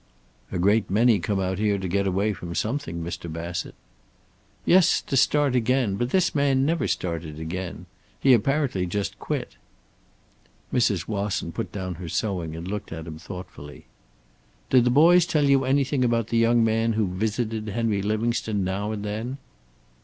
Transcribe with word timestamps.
"A 0.51 0.57
great 0.57 0.89
many 0.89 1.19
come 1.19 1.39
out 1.39 1.59
here 1.59 1.77
to 1.77 1.87
get 1.87 2.07
away 2.07 2.33
from 2.33 2.55
something, 2.55 3.03
Mr. 3.03 3.31
Bassett." 3.31 3.75
"Yes, 4.65 4.99
to 5.01 5.15
start 5.15 5.55
again. 5.55 5.93
But 5.95 6.09
this 6.09 6.33
man 6.33 6.65
never 6.65 6.87
started 6.87 7.39
again. 7.39 7.85
He 8.19 8.33
apparently 8.33 8.87
just 8.87 9.19
quit." 9.19 9.57
Mrs. 10.73 11.07
Wasson 11.07 11.51
put 11.51 11.71
down 11.71 11.93
her 12.01 12.09
sewing 12.09 12.55
and 12.55 12.67
looked 12.67 12.91
at 12.91 13.05
him 13.05 13.19
thoughtfully. 13.19 13.85
"Did 14.71 14.85
the 14.85 14.89
boys 14.89 15.27
tell 15.27 15.47
you 15.47 15.65
anything 15.65 16.03
about 16.03 16.29
the 16.29 16.37
young 16.39 16.63
man 16.63 16.93
who 16.93 17.05
visited 17.05 17.67
Henry 17.67 18.01
Livingstone 18.01 18.63
now 18.63 18.91
and 18.91 19.05
then?" 19.05 19.37